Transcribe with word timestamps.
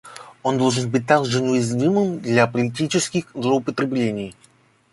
Он 0.41 0.57
должен 0.57 0.89
быть 0.89 1.05
также 1.05 1.43
неуязвимым 1.43 2.17
для 2.21 2.47
политических 2.47 3.25
злоупотреблений. 3.35 4.33